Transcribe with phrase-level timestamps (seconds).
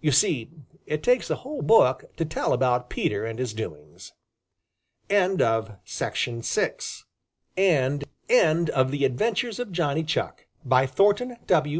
[0.00, 0.48] You see
[0.86, 4.12] it takes a whole book to tell all about Peter and his doings.
[5.10, 6.24] End of the Project
[6.76, 8.04] Gutenberg
[8.36, 11.70] EBook of The Adventures of Johnny Chuck, by Thornton W.